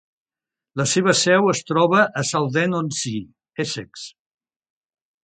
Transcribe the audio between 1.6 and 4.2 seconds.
troba a Southend-on-Sea, Essex.